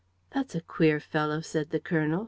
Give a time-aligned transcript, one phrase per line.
[0.31, 2.19] "That's a queer fellow," said the colonel.